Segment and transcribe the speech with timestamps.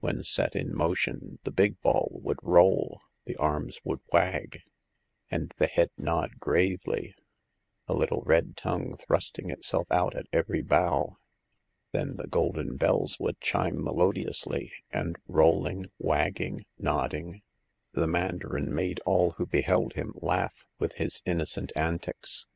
[0.00, 4.60] When set in motion the big ball would roll, the arms would wag,
[5.30, 7.14] and the head nod gravely,
[7.88, 11.16] a little red tongue thrusting itself out at every bow.
[11.92, 17.40] Then the golden bells would chime melodiously, and rolling, wagging, nodding,
[17.92, 22.46] the mandarin made all who beheld him laugh, with his innocent antics.